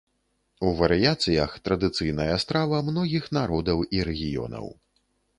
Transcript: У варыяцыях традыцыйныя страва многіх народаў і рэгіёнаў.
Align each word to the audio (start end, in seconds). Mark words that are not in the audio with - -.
У 0.67 0.69
варыяцыях 0.77 1.51
традыцыйныя 1.67 2.37
страва 2.43 2.79
многіх 2.87 3.27
народаў 3.37 3.83
і 3.99 4.01
рэгіёнаў. 4.09 4.65